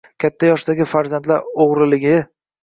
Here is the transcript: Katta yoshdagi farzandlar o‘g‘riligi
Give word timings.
Katta 0.23 0.47
yoshdagi 0.47 0.87
farzandlar 0.93 1.45
o‘g‘riligi 1.67 2.17